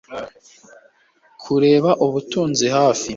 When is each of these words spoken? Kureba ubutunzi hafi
Kureba 1.41 1.91
ubutunzi 2.05 2.65
hafi 2.75 3.09